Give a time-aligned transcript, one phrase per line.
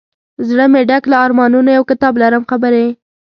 [0.47, 2.85] زړه مي ډک له ارمانونو یو کتاب لرم خبري